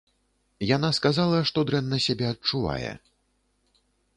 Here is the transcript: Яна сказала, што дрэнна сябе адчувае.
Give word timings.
Яна 0.75 0.89
сказала, 0.99 1.37
што 1.49 1.65
дрэнна 1.71 1.97
сябе 2.07 2.25
адчувае. 2.33 2.91